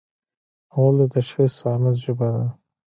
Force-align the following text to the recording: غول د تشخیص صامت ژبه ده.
غول 0.73 0.95
د 0.99 1.03
تشخیص 1.15 1.51
صامت 1.61 1.95
ژبه 2.03 2.27
ده. 2.35 2.45